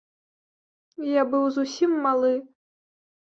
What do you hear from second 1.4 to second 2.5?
зусім малы.